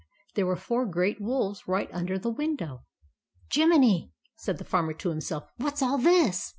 There 0.33 0.47
were 0.47 0.55
four 0.55 0.87
great 0.87 1.21
wolves 1.21 1.67
right 1.67 1.87
under 1.93 2.17
the 2.17 2.31
window." 2.31 2.85
Jiminy!" 3.53 4.11
said 4.43 4.57
the 4.57 4.65
Farmer 4.65 4.93
to 4.93 5.09
himself. 5.09 5.51
What's 5.57 5.83
all 5.83 5.99
this?" 5.99 6.49